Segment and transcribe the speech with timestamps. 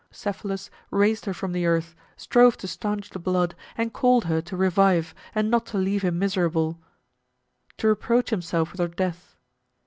[0.09, 4.57] Cephalus raised her from the earth, strove to stanch the blood, and called her to
[4.57, 6.79] revive and not to leave him miserable,
[7.77, 9.35] to reproach himself with her death.